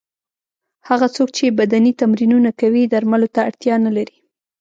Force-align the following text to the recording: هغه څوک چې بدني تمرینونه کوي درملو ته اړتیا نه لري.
هغه 0.89 1.07
څوک 1.15 1.29
چې 1.37 1.55
بدني 1.59 1.91
تمرینونه 2.01 2.49
کوي 2.61 2.83
درملو 2.93 3.27
ته 3.35 3.39
اړتیا 3.49 3.75
نه 3.85 3.91
لري. 3.97 4.17